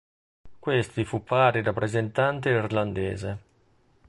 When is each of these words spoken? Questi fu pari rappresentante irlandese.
Questi 0.57 1.05
fu 1.05 1.23
pari 1.23 1.61
rappresentante 1.61 2.49
irlandese. 2.49 3.37